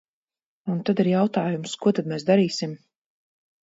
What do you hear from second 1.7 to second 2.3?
ko tad mēs